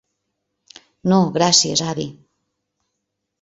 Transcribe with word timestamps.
No 1.13 1.19
gràcies, 1.35 1.85
avi. 1.93 2.07